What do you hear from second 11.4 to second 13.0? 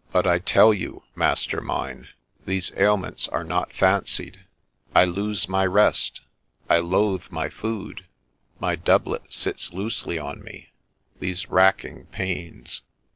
racking pains.